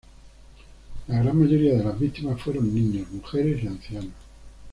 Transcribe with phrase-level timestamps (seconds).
[1.07, 4.09] La gran mayoría de las víctimas fueron niños, mujeres y ancianos.